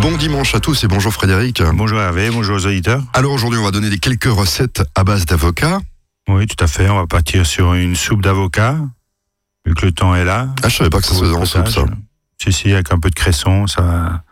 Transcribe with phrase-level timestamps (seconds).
[0.00, 1.60] Bon dimanche à tous et bonjour Frédéric.
[1.74, 3.02] Bonjour Hervé, bonjour aux auditeurs.
[3.14, 5.80] Alors aujourd'hui, on va donner des quelques recettes à base d'avocat.
[6.28, 6.88] Oui, tout à fait.
[6.88, 8.76] On va partir sur une soupe d'avocat,
[9.66, 10.48] vu que le temps est là.
[10.62, 11.84] Ah, je savais pas que ça se faisait en soupe, ça.
[12.40, 14.22] Si, si, avec un peu de cresson, ça.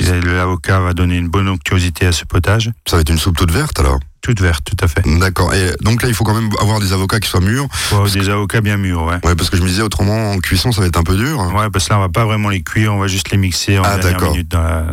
[0.00, 2.70] L'avocat va donner une bonne onctuosité à ce potage.
[2.88, 5.02] Ça va être une soupe toute verte alors Toute verte, tout à fait.
[5.18, 5.52] D'accord.
[5.54, 7.66] Et donc là, il faut quand même avoir des avocats qui soient mûrs.
[7.92, 9.18] Ouais, des avocats bien mûrs, ouais.
[9.24, 11.38] Ouais, parce que je me disais autrement, en cuisson, ça va être un peu dur.
[11.54, 13.78] Ouais, parce que là, on va pas vraiment les cuire, on va juste les mixer
[13.78, 14.32] en Ah, dernière d'accord.
[14.32, 14.84] minute dans la...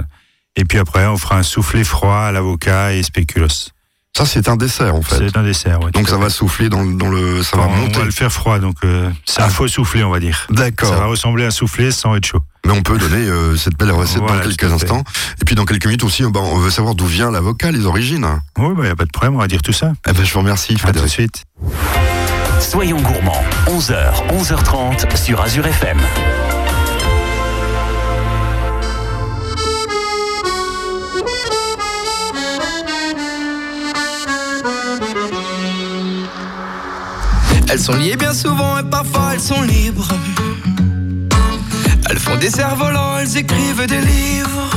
[0.55, 3.71] Et puis après, on fera un soufflé froid à l'avocat et spéculoos.
[4.15, 5.17] Ça, c'est un dessert en fait.
[5.17, 5.91] C'est un dessert, ouais.
[5.91, 7.43] Donc ça va souffler dans, le- dans le.
[7.43, 7.99] Ça va on, monter.
[7.99, 9.47] va le faire froid, donc euh, c'est Ah.
[9.47, 10.45] un faux soufflé, on va dire.
[10.47, 11.09] Ça va D'accord.
[11.09, 12.39] ressembler à un soufflé sans être chaud.
[12.65, 15.03] Mais on peut donner euh, cette belle recette Voilà, dans quelques instants.
[15.41, 18.25] Et puis dans quelques minutes aussi, bah, on veut savoir d'où vient l'avocat, les origines.
[18.57, 19.91] Oui, il n'y a pas de problème, on va dire tout ça.
[20.07, 21.11] Eh ben, je vous remercie, À tout de Frédéric.
[21.11, 21.43] suite.
[22.59, 25.99] Soyons gourmands, 11h, 11h30 sur Azure FM.
[37.69, 40.07] Elles sont liées bien souvent et parfois elles sont libres.
[42.09, 44.69] Elles font des cerfs-volants, elles écrivent des livres.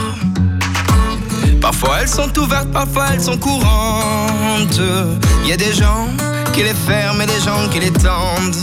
[1.61, 4.81] Parfois elles sont ouvertes, parfois elles sont courantes.
[5.45, 6.09] Y a des gens
[6.53, 8.56] qui les ferment et des gens qui les tendent.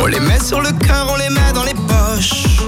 [0.00, 2.62] On les met sur le cœur, on les met dans les poches.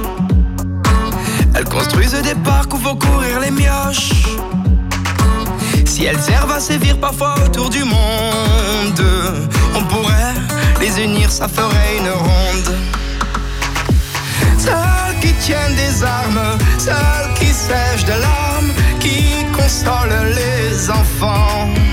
[1.55, 4.13] Elles construisent des parcs où vont courir les mioches.
[5.87, 9.05] Si elles servent à sévir parfois autour du monde,
[9.75, 10.35] on pourrait
[10.81, 12.90] les unir, ça ferait une ronde.
[14.65, 21.90] Celles qui tiennent des armes, celles qui sèchent de larmes, qui consolent les enfants.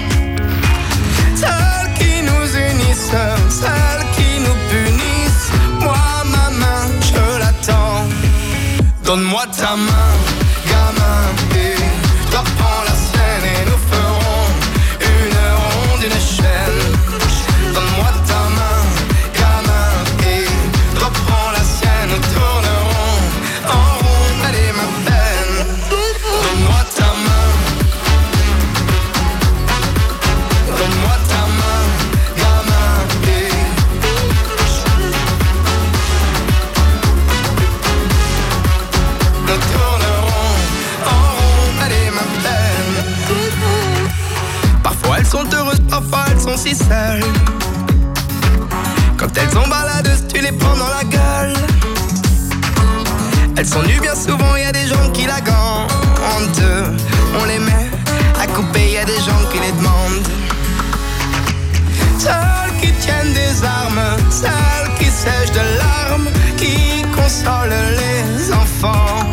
[67.37, 69.31] Consolent les enfants.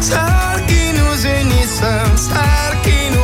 [0.00, 1.82] Celles qui nous unissent,
[2.16, 3.23] celles qui nous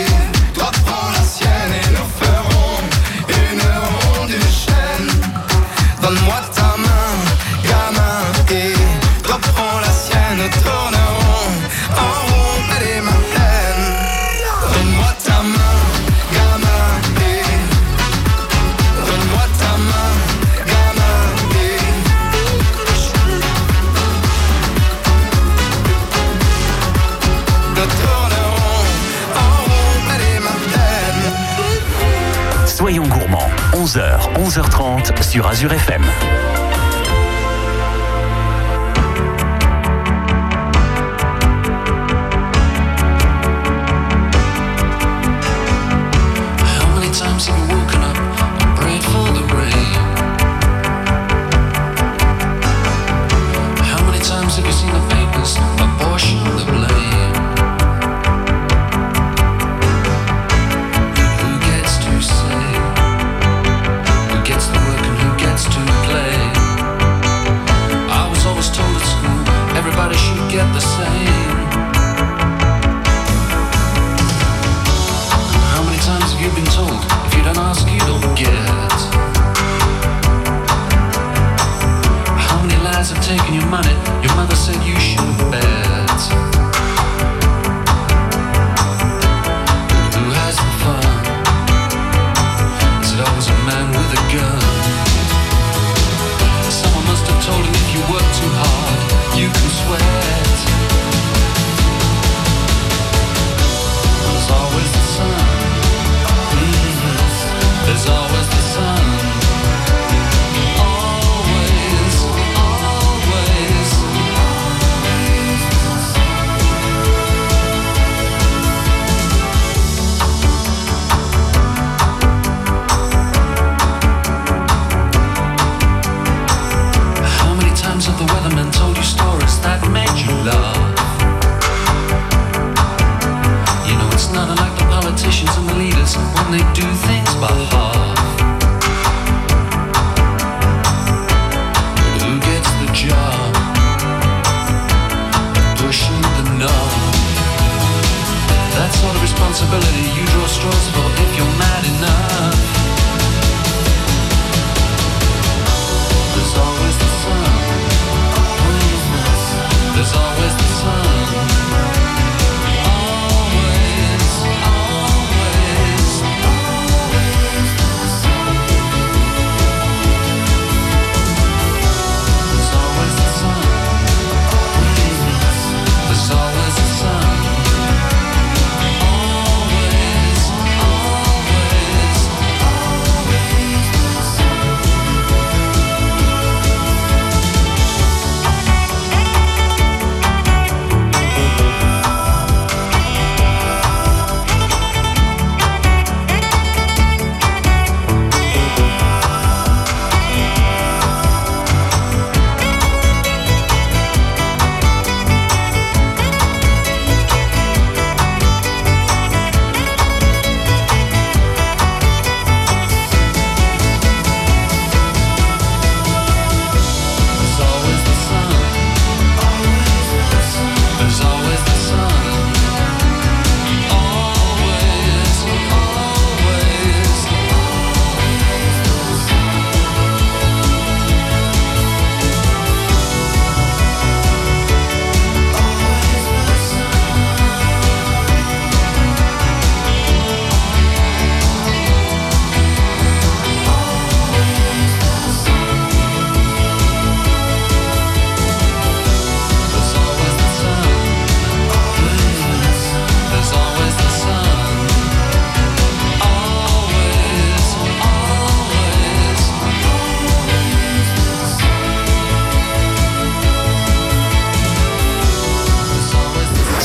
[34.51, 36.40] 11h30 sur Azure FM.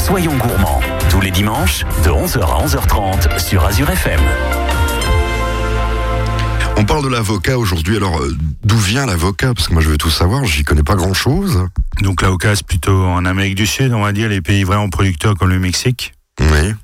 [0.06, 0.80] Soyons gourmands,
[1.10, 4.20] tous les dimanches, de 11h à 11h30 sur Azure FM.
[6.76, 7.96] On parle de l'avocat aujourd'hui.
[7.96, 9.54] Alors, euh, d'où vient l'avocat?
[9.54, 10.44] Parce que moi, je veux tout savoir.
[10.44, 11.66] J'y connais pas grand-chose.
[12.02, 15.34] Donc l'avocat, c'est plutôt en Amérique du Sud, on va dire, les pays vraiment producteurs
[15.36, 16.12] comme le Mexique.
[16.40, 16.74] Oui.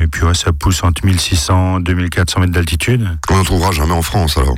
[0.00, 3.08] Et puis ouais, ça pousse entre 1600 et 2400 mètres d'altitude.
[3.30, 4.56] On n'en trouvera jamais en France, alors.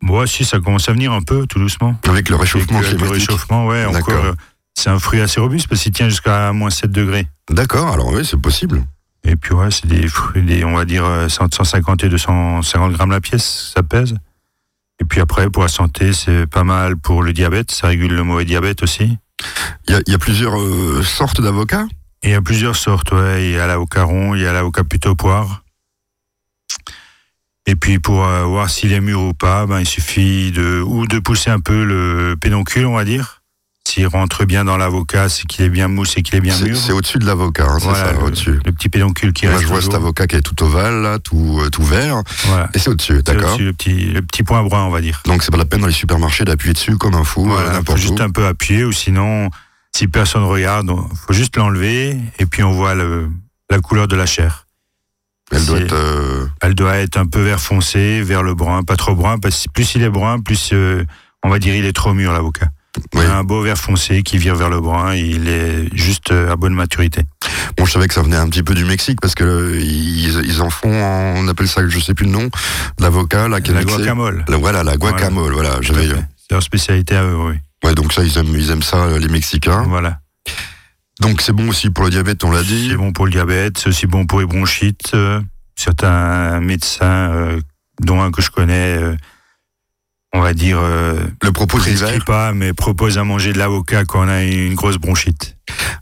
[0.00, 1.96] Moi, si, ça commence à venir un peu, tout doucement.
[2.08, 3.28] Avec le réchauffement Avec le- le climatique.
[3.28, 4.34] réchauffement, ouais, encore.
[4.78, 7.28] Euh, C'est un fruit assez robuste parce qu'il tient jusqu'à moins 7 degrés.
[7.50, 8.84] D'accord, alors oui, c'est possible.
[9.24, 12.92] Et puis ouais, c'est des fruits, des, on va dire euh, 100 150 et 250
[12.92, 14.16] grammes la pièce, ça pèse.
[15.00, 18.24] Et puis après, pour la santé, c'est pas mal pour le diabète, ça régule le
[18.24, 19.18] mauvais diabète aussi.
[19.86, 21.86] Il y a, il y a plusieurs euh, sortes d'avocats?
[22.24, 23.44] Il y a plusieurs sortes, ouais.
[23.46, 25.64] Il y a l'avocat rond, il y a l'avocat plutôt poire.
[27.66, 31.06] Et puis pour euh, voir s'il est mûr ou pas, ben, il suffit de ou
[31.06, 33.41] de pousser un peu le pédoncule, on va dire.
[33.86, 36.64] S'il rentre bien dans l'avocat, c'est qu'il est bien mousse et qu'il est bien C'est
[36.66, 36.76] mûr.
[36.78, 38.58] c'est au-dessus de l'avocat, hein, c'est ça, au-dessus.
[38.64, 41.18] le petit pédoncule qui Moi, reste je vois cet avocat qui est tout ovale, là,
[41.18, 42.22] tout, euh, tout vert.
[42.46, 42.70] Voilà.
[42.74, 45.20] Et c'est au-dessus, C'est d'accord au-dessus, le petit, le petit point brun, on va dire.
[45.26, 47.70] Donc, c'est pas la peine dans les supermarchés d'appuyer dessus comme un fou, euh, Voilà,
[47.70, 48.02] faut n'importe où.
[48.02, 49.50] juste un peu appuyer ou sinon,
[49.94, 53.28] si personne regarde, il faut juste l'enlever et puis on voit le,
[53.68, 54.66] la couleur de la chair.
[55.50, 55.92] Elle doit c'est- être.
[55.94, 59.64] euh, Elle doit être un peu vert foncé, vers le brun, pas trop brun, parce
[59.64, 61.04] que plus il est brun, plus euh,
[61.42, 62.68] on va dire il est trop mûr l'avocat.
[63.14, 63.24] Oui.
[63.24, 66.74] Un beau vert foncé qui vire vers le brun, il est juste euh, à bonne
[66.74, 67.22] maturité.
[67.78, 70.42] Bon, je savais que ça venait un petit peu du Mexique parce que euh, ils,
[70.44, 72.50] ils en font, on appelle ça, je sais plus le nom,
[73.00, 73.82] l'avocat, La mixé.
[73.84, 74.44] guacamole.
[74.48, 75.78] La- voilà, la guacamole, voilà.
[75.80, 77.54] j'avais- C'est leur spécialité à eux, oui.
[77.84, 79.84] Ouais, donc ça, ils aiment, ils aiment ça, euh, les Mexicains.
[79.88, 80.18] Voilà.
[81.20, 82.88] Donc c'est bon aussi pour le diabète, on l'a dit.
[82.90, 85.12] C'est bon pour le diabète, c'est aussi bon pour les bronchites.
[85.14, 85.40] Euh,
[85.76, 87.60] certains médecins, euh,
[88.02, 88.98] dont un que je connais,
[90.32, 94.24] on va dire, euh, Le propos prescrit pas, mais propose à manger de l'avocat quand
[94.24, 95.56] on a une grosse bronchite.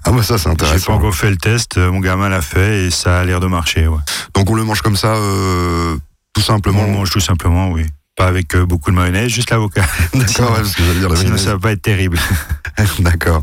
[0.04, 0.94] Ah bah ça c'est J'ai pas intéressant.
[0.94, 3.86] encore fait le test, euh, mon gamin l'a fait et ça a l'air de marcher.
[3.86, 3.98] Ouais.
[4.34, 5.96] Donc on le mange comme ça, euh,
[6.34, 6.84] tout On simplement.
[6.84, 7.84] le mange tout simplement, oui.
[8.16, 9.82] Pas avec euh, beaucoup de mayonnaise, juste l'avocat.
[10.14, 11.44] D'accord, ouais, parce que j'allais dire la Sinon mayonnaise.
[11.44, 12.18] ça va pas être terrible.
[13.00, 13.42] D'accord.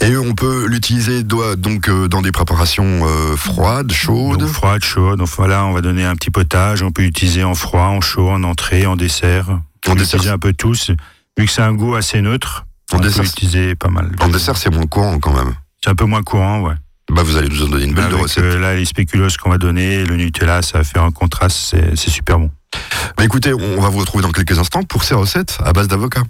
[0.00, 4.38] Et on peut l'utiliser donc euh, dans des préparations euh, froides, chaudes.
[4.40, 5.18] Donc froide, chaude.
[5.18, 6.82] Donc voilà, on va donner un petit potage.
[6.82, 9.46] On peut l'utiliser en froid, en chaud, en entrée, en dessert.
[9.86, 10.90] On dessert, un peu tous.
[11.38, 14.10] Vu que c'est un goût assez neutre, on dessert, peut l'utiliser pas mal.
[14.20, 15.54] En dessert, c'est moins courant quand même.
[15.82, 16.74] C'est un peu moins courant, ouais.
[17.10, 18.44] Bah, vous allez nous en donner une belle de recette.
[18.44, 21.96] euh, là, les spéculoos qu'on va donner, le Nutella, ça va faire un contraste, c'est
[21.96, 22.50] c'est super bon.
[23.16, 26.22] Bah, écoutez, on va vous retrouver dans quelques instants pour ces recettes à base d'avocat.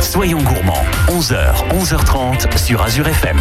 [0.00, 3.38] Soyons gourmands, 11h, 11h30 sur Azure FM.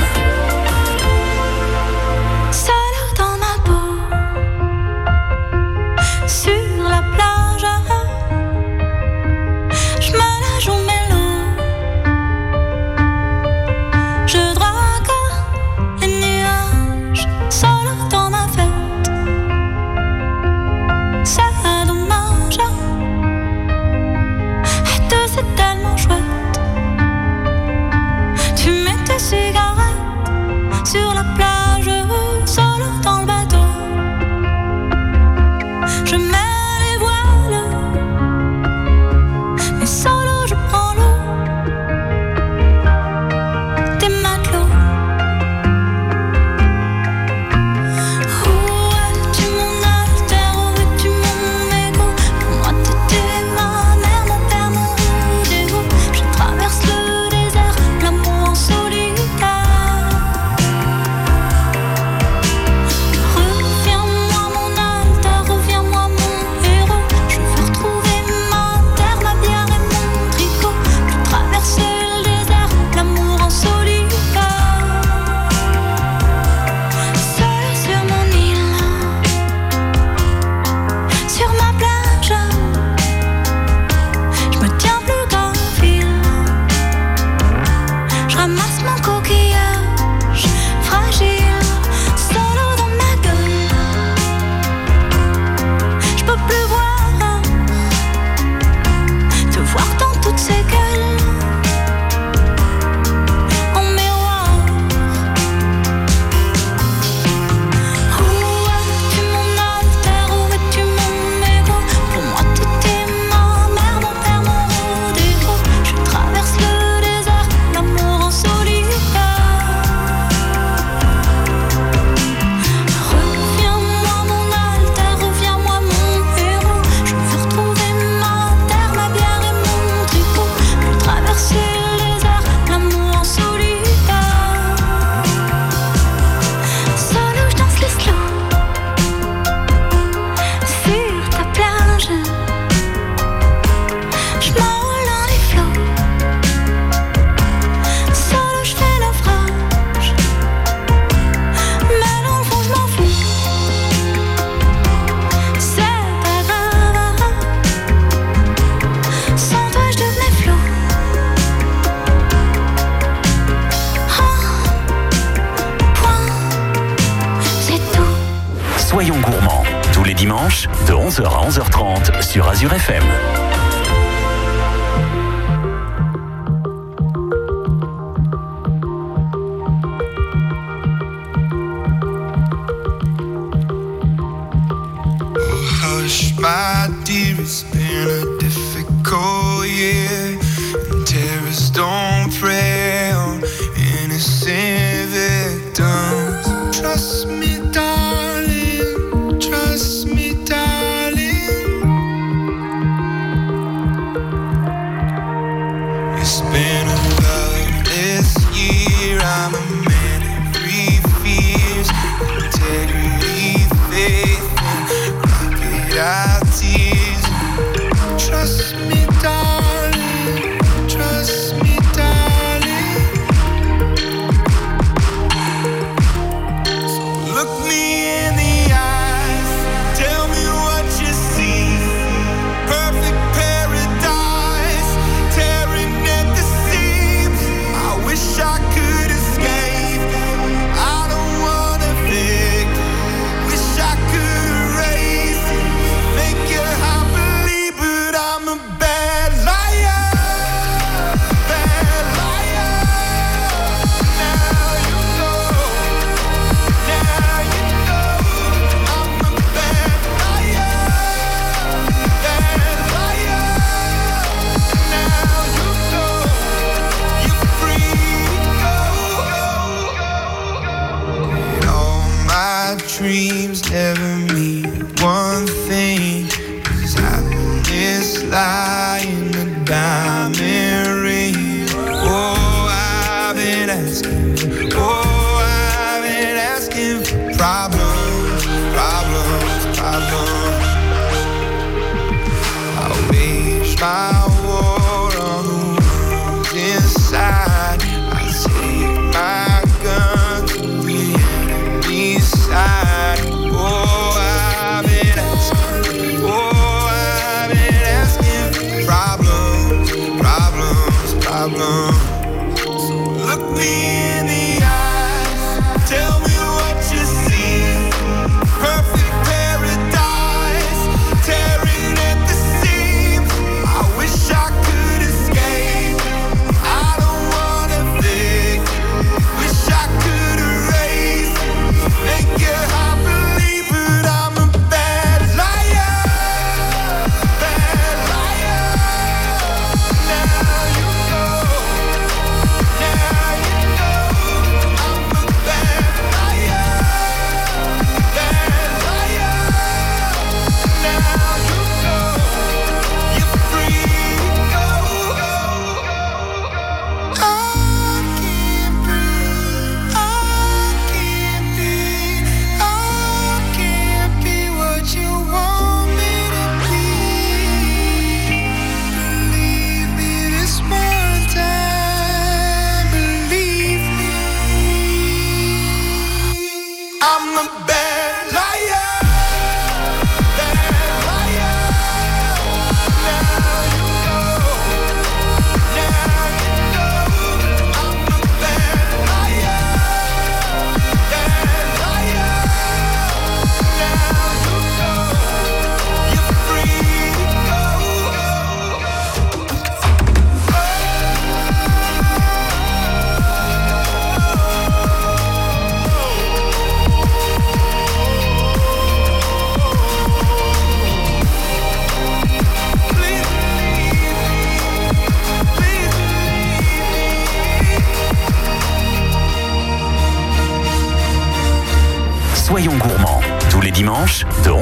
[293.79, 294.34] mal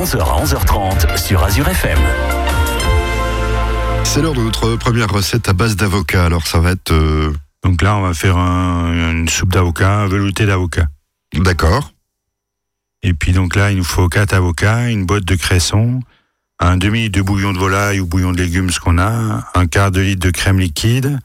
[0.03, 1.97] 11h à 11h30 sur Azure FM.
[4.03, 6.25] C'est l'heure de notre première recette à base d'avocat.
[6.25, 6.91] Alors ça va être...
[6.91, 7.31] euh,
[7.63, 10.87] Donc là, on va faire un- une soupe d'avocat, un velouté d'avocat.
[11.33, 11.91] D'accord.
[13.01, 16.01] Et puis donc là, il nous faut quatre avocats, une botte de cresson,
[16.59, 19.91] un demi-litre de bouillon de volaille ou bouillon de légumes, ce qu'on a, un quart
[19.91, 21.19] de litre de crème liquide,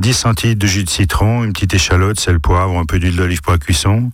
[0.00, 3.40] 10 centilitres de jus de citron, une petite échalote, sel, poivre, un peu d'huile d'olive
[3.42, 4.10] pour la cuisson.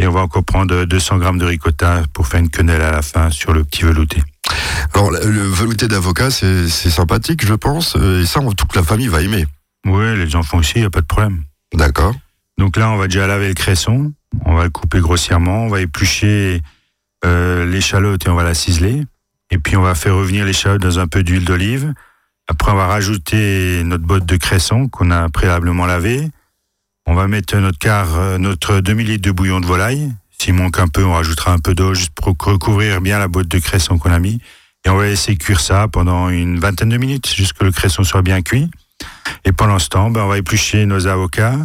[0.00, 3.02] Et on va encore prendre 200 grammes de ricotta pour faire une quenelle à la
[3.02, 4.22] fin sur le petit velouté.
[4.94, 7.96] Alors le velouté d'avocat, c'est sympathique, je pense.
[7.96, 9.46] euh, Et ça, toute la famille va aimer.
[9.86, 11.42] Oui, les enfants aussi, il n'y a pas de problème.
[11.74, 12.14] D'accord.
[12.58, 14.12] Donc là, on va déjà laver le cresson,
[14.46, 16.62] on va le couper grossièrement, on va éplucher
[17.26, 19.02] euh, l'échalote et on va la ciseler.
[19.50, 21.92] Et puis on va faire revenir l'échalote dans un peu d'huile d'olive.
[22.48, 26.30] Après, on va rajouter notre botte de cresson qu'on a préalablement lavé.
[27.10, 30.12] On va mettre notre quart, euh, notre demi-litre de bouillon de volaille.
[30.38, 33.48] S'il manque un peu, on rajoutera un peu d'eau juste pour recouvrir bien la botte
[33.48, 34.40] de cresson qu'on a mis.
[34.84, 38.04] Et on va laisser cuire ça pendant une vingtaine de minutes, jusqu'à que le cresson
[38.04, 38.70] soit bien cuit.
[39.44, 41.56] Et pendant ce temps, ben, on va éplucher nos avocats.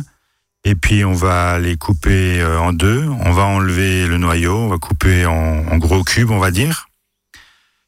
[0.64, 3.06] Et puis on va les couper euh, en deux.
[3.24, 6.88] On va enlever le noyau, on va couper en, gros cubes, on va dire,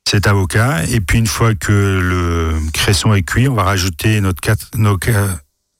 [0.08, 0.84] cet avocat.
[0.92, 4.94] Et puis une fois que le cresson est cuit, on va rajouter notre quatre, nos,
[4.94, 5.02] hop,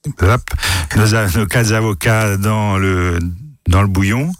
[0.06, 3.18] nos, quatre avocats dans le,
[3.68, 4.30] dans le bouillon.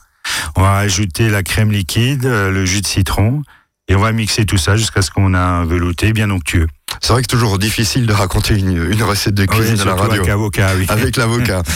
[0.56, 3.42] On va rajouter la crème liquide, euh, le jus de citron.
[3.88, 6.66] Et on va mixer tout ça jusqu'à ce qu'on a un velouté bien onctueux.
[7.00, 9.84] C'est vrai que c'est toujours difficile de raconter une, une recette de cuisine Oui, à
[9.86, 10.12] la radio.
[10.14, 10.86] avec avocat, oui.
[10.88, 11.62] Avec l'avocat.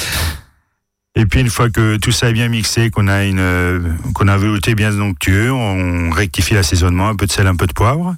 [1.15, 3.81] Et puis une fois que tout ça est bien mixé, qu'on a une, euh,
[4.15, 7.67] qu'on a un velouté bien onctueux, on rectifie l'assaisonnement, un peu de sel, un peu
[7.67, 8.15] de poivre,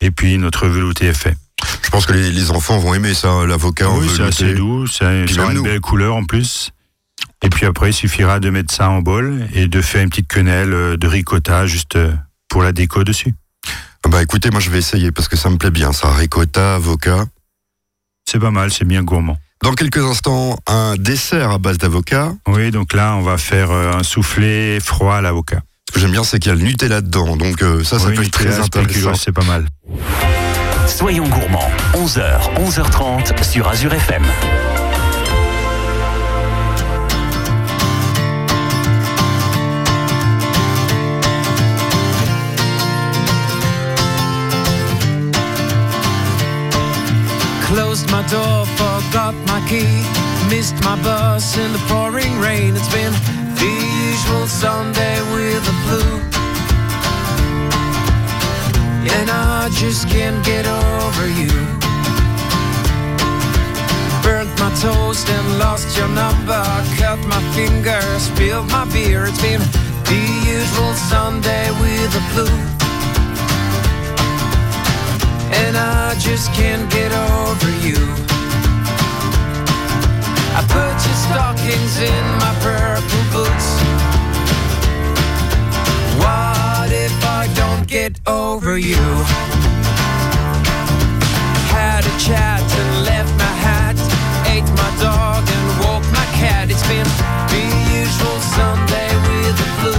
[0.00, 1.36] et puis notre velouté est fait.
[1.82, 4.86] Je pense que les, les enfants vont aimer ça, l'avocat en oui, c'est assez doux,
[5.00, 6.70] même une belle couleur en plus.
[7.42, 10.28] Et puis après, il suffira de mettre ça en bol et de faire une petite
[10.28, 12.12] quenelle euh, de ricotta juste euh,
[12.48, 13.34] pour la déco dessus.
[14.04, 16.12] Ah Bah écoutez, moi je vais essayer parce que ça me plaît bien, ça.
[16.12, 17.24] Ricotta, avocat.
[18.28, 19.38] C'est pas mal, c'est bien gourmand.
[19.62, 22.34] Dans quelques instants, un dessert à base d'avocat.
[22.48, 25.62] Oui, donc là, on va faire euh, un soufflé froid à l'avocat.
[25.88, 27.36] Ce que j'aime bien, c'est qu'il y a le Nutella dedans.
[27.36, 29.14] Donc ça, ça Oui, peut être très Nutella, intéressant.
[29.14, 29.66] c'est pas mal.
[30.86, 34.24] Soyons gourmands, 11h, 11h30 sur Azure FM.
[47.66, 49.86] Closed my door, forgot my key.
[50.48, 52.74] Missed my bus in the pouring rain.
[52.76, 53.12] It's been
[53.56, 53.72] the
[54.10, 56.25] usual Sunday with the blue.
[59.08, 61.52] And I just can't get over you.
[64.22, 66.62] Burnt my toast and lost your number.
[66.98, 69.26] Cut my finger, spilled my beer.
[69.26, 69.60] It's been
[70.10, 72.48] the usual Sunday with the flu.
[75.62, 78.00] And I just can't get over you.
[80.58, 83.85] I put your stockings in my purple boots.
[87.36, 89.04] I don't get over you?
[91.68, 93.96] Had a chat and left my hat.
[94.48, 96.70] Ate my dog and walked my cat.
[96.70, 97.08] It's been
[97.52, 99.96] the usual Sunday with the flu.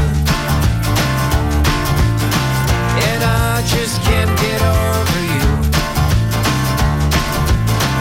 [3.07, 5.47] And I just can't get over you.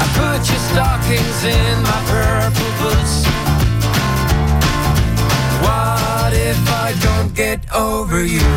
[0.00, 3.14] I put your stockings in my purple boots.
[5.60, 8.55] What if I don't get over you?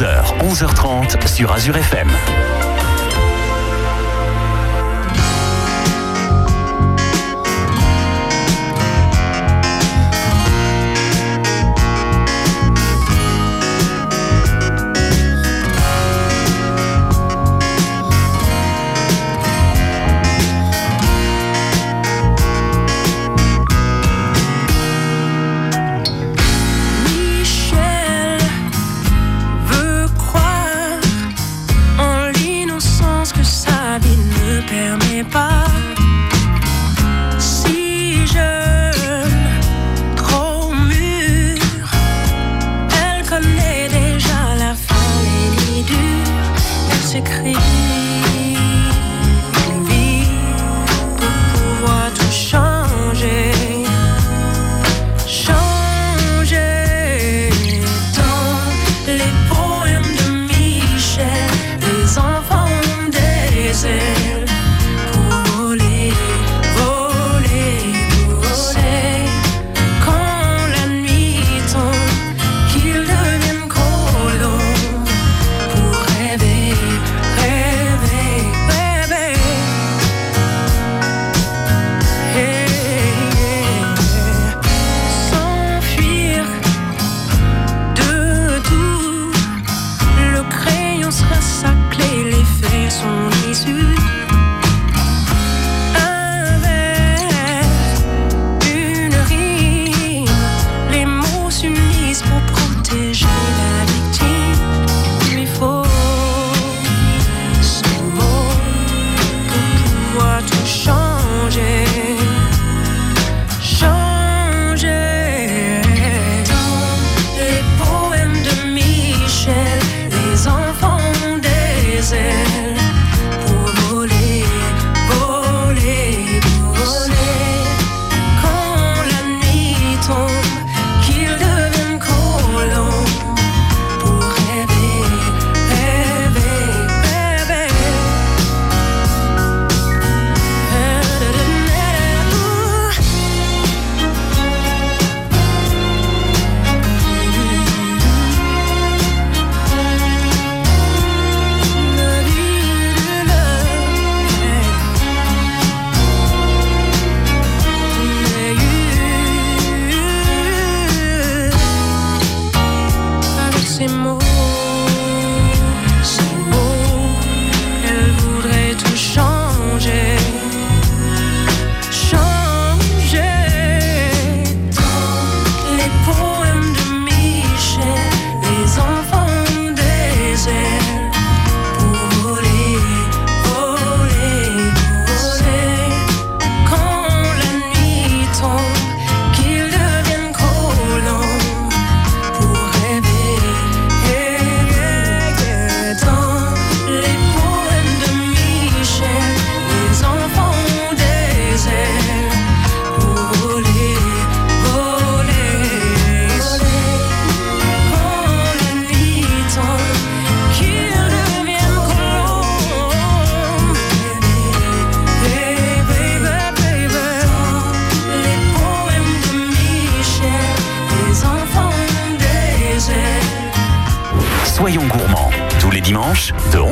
[0.00, 2.69] 11h, 11h30 sur Azure FM.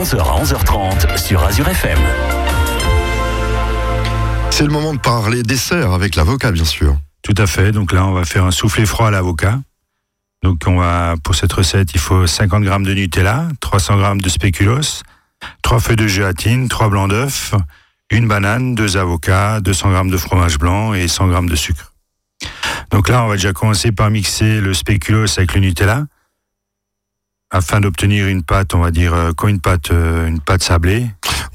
[0.08, 1.98] 11h à 11h30 sur Azure FM.
[4.50, 6.96] C'est le moment de parler dessert avec l'avocat, bien sûr.
[7.20, 7.72] Tout à fait.
[7.72, 9.60] Donc là, on va faire un soufflé froid à l'avocat.
[10.42, 14.30] Donc on va, pour cette recette, il faut 50 grammes de Nutella, 300 grammes de
[14.30, 15.02] spéculoos,
[15.60, 17.52] 3 feuilles de gélatine, 3 blancs d'œufs,
[18.10, 21.92] une banane, 2 avocats, 200 grammes de fromage blanc et 100 grammes de sucre.
[22.90, 26.06] Donc là, on va déjà commencer par mixer le spéculoos avec le Nutella
[27.50, 31.06] afin d'obtenir une pâte, on va dire, euh, comme une pâte, euh, une pâte sablée.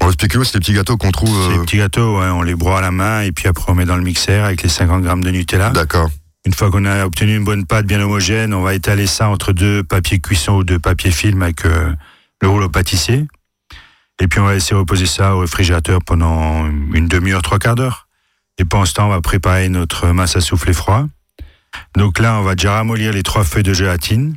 [0.06, 1.50] Le spéculoos, c'est les petits gâteaux qu'on trouve.
[1.50, 3.74] Ces euh, petits gâteaux, ouais, on les broie à la main et puis après on
[3.74, 5.70] met dans le mixeur avec les 50 grammes de Nutella.
[5.70, 6.10] D'accord.
[6.44, 9.52] Une fois qu'on a obtenu une bonne pâte bien homogène, on va étaler ça entre
[9.52, 11.90] deux papiers cuisson ou deux papiers film avec euh,
[12.42, 13.26] le rouleau pâtissier.
[14.20, 18.06] Et puis on va laisser reposer ça au réfrigérateur pendant une demi-heure, trois quarts d'heure.
[18.58, 21.06] Et pendant ce temps, on va préparer notre masse à souffler froid.
[21.96, 24.36] Donc là, on va déjà ramollir les trois feuilles de gélatine.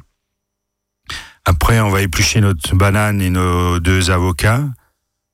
[1.50, 4.66] Après, on va éplucher notre banane et nos deux avocats.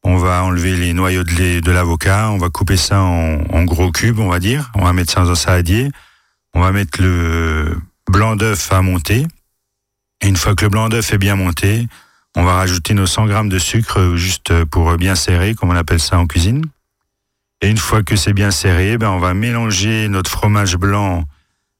[0.04, 2.30] On va enlever les noyaux de, lait de l'avocat.
[2.30, 4.70] On va couper ça en, gros cubes, on va dire.
[4.76, 5.90] On va mettre ça dans un saladier.
[6.54, 7.76] On va mettre le
[8.12, 9.26] blanc d'œuf à monter.
[10.22, 11.88] Et une fois que le blanc d'œuf est bien monté,
[12.36, 16.00] on va rajouter nos 100 grammes de sucre juste pour bien serrer, comme on appelle
[16.00, 16.64] ça en cuisine.
[17.62, 21.24] Et une fois que c'est bien serré, ben on va mélanger notre fromage blanc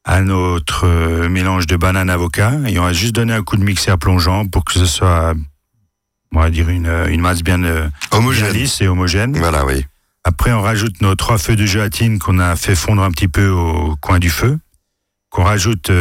[0.06, 3.64] à notre euh, mélange de banane avocat et on va juste donner un coup de
[3.64, 5.34] mixeur plongeant pour que ce soit,
[6.34, 8.54] on va dire une, euh, une masse bien, euh, bien Homogène.
[8.54, 9.38] lisse et homogène.
[9.38, 9.86] Voilà, oui.
[10.26, 13.50] Après, on rajoute nos trois feuilles de gélatine qu'on a fait fondre un petit peu
[13.50, 14.58] au coin du feu,
[15.30, 15.92] qu'on rajoute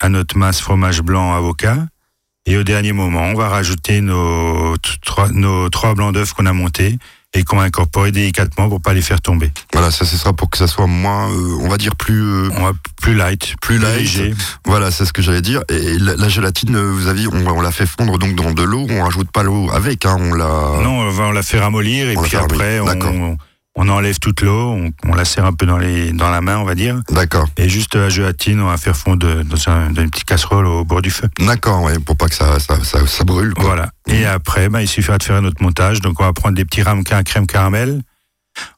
[0.00, 1.86] à notre masse fromage blanc avocat.
[2.46, 4.76] Et au dernier moment, on va rajouter nos,
[5.32, 6.98] nos trois blancs d'œufs qu'on a montés
[7.36, 9.52] et qu'on va incorporer délicatement pour pas les faire tomber.
[9.72, 12.22] Voilà, ça, ce sera pour que ça soit moins, euh, on va dire plus.
[12.22, 13.98] euh, On va plus light, Plus light.
[14.00, 14.34] léger.
[14.64, 15.62] voilà, c'est ce que j'allais dire.
[15.68, 18.62] Et la, la gélatine, euh, vous avez, on, on l'a fait fondre donc dans de
[18.62, 18.86] l'eau.
[18.90, 20.80] On rajoute pas l'eau avec, hein, on l'a.
[20.82, 23.12] Non, on la fait ramollir et On puis après d'accord.
[23.12, 23.36] on,
[23.76, 26.58] on enlève toute l'eau, on, on la serre un peu dans, les, dans la main,
[26.58, 27.00] on va dire.
[27.10, 27.46] D'accord.
[27.58, 30.84] Et juste la gélatine, on va faire fondre dans, un, dans une petite casserole au
[30.84, 31.28] bord du feu.
[31.38, 33.54] D'accord, ouais, pour pas que ça, ça, ça, ça brûle.
[33.54, 33.64] Quoi.
[33.64, 33.90] Voilà.
[34.08, 36.00] Et après, ben, il suffira de faire notre montage.
[36.00, 38.02] Donc, on va prendre des petits ramequins à crème caramel.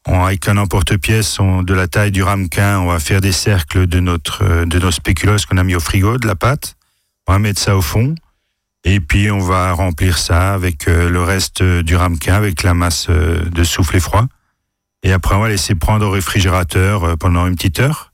[0.09, 4.01] On, avec un emporte-pièce de la taille du ramequin, on va faire des cercles de
[4.01, 6.75] notre euh, de nos spéculoos qu'on a mis au frigo, de la pâte.
[7.29, 8.17] On va mettre ça au fond.
[8.85, 12.75] Et puis, on va remplir ça avec euh, le reste euh, du ramequin, avec la
[12.75, 14.27] masse euh, de soufflé froid.
[15.03, 18.13] Et après, on va laisser prendre au réfrigérateur euh, pendant une petite heure.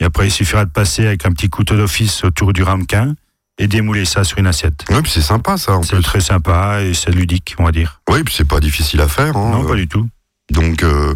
[0.00, 3.14] Et après, il suffira de passer avec un petit couteau d'office autour du ramequin
[3.58, 4.84] et démouler ça sur une assiette.
[4.90, 5.78] Ouais, puis c'est sympa ça.
[5.84, 8.00] C'est très sympa et c'est ludique, on va dire.
[8.10, 9.36] Oui, puis c'est pas difficile à faire.
[9.36, 10.08] Hein, non, euh, pas du tout.
[10.50, 11.14] Donc, euh,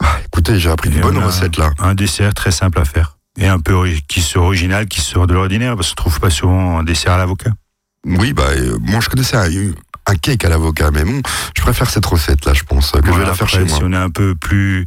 [0.00, 1.70] ah, écoutez, j'ai appris Et une bonne recette là.
[1.78, 3.18] Un dessert très simple à faire.
[3.38, 6.30] Et un peu qui soit original, qui sort de l'ordinaire, parce qu'on ne trouve pas
[6.30, 7.50] souvent un dessert à l'avocat.
[8.06, 9.36] Oui, bah, euh, moi je connaissais
[10.06, 11.20] un, cake à l'avocat, mais bon,
[11.56, 13.78] je préfère cette recette là, je pense, que je vais la faire après, chez moi.
[13.78, 14.84] Si on est un peu plus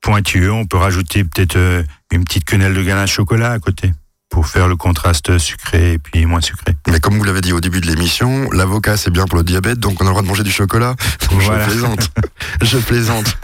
[0.00, 3.92] pointueux, on peut rajouter peut-être euh, une petite quenelle de ganache chocolat à côté,
[4.30, 6.74] pour faire le contraste sucré et puis moins sucré.
[6.88, 9.78] Mais comme vous l'avez dit au début de l'émission, l'avocat c'est bien pour le diabète,
[9.78, 10.96] donc on a le droit de manger du chocolat.
[11.30, 11.64] Voilà.
[11.64, 12.10] Je plaisante.
[12.62, 13.38] je plaisante.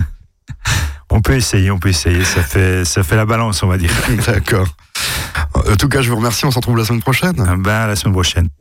[1.10, 3.90] On peut essayer, on peut essayer, ça fait, ça fait la balance, on va dire.
[4.26, 4.68] D'accord.
[5.54, 7.32] En tout cas, je vous remercie, on se retrouve la semaine prochaine.
[7.32, 8.48] Ben, à la semaine prochaine.